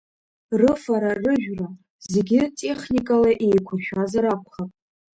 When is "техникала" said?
2.59-3.31